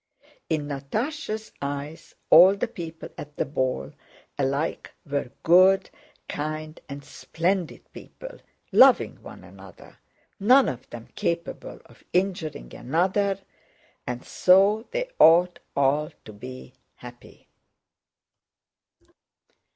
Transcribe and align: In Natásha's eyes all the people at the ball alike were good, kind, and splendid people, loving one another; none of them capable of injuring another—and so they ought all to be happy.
In 0.49 0.67
Natásha's 0.67 1.51
eyes 1.61 2.15
all 2.31 2.55
the 2.55 2.67
people 2.67 3.09
at 3.19 3.37
the 3.37 3.45
ball 3.45 3.93
alike 4.35 4.91
were 5.05 5.29
good, 5.43 5.91
kind, 6.27 6.79
and 6.89 7.05
splendid 7.05 7.83
people, 7.93 8.39
loving 8.71 9.21
one 9.21 9.43
another; 9.43 9.99
none 10.39 10.67
of 10.67 10.89
them 10.89 11.09
capable 11.13 11.79
of 11.85 12.03
injuring 12.13 12.73
another—and 12.73 14.25
so 14.25 14.87
they 14.89 15.11
ought 15.19 15.59
all 15.75 16.11
to 16.25 16.33
be 16.33 16.73
happy. 16.95 17.47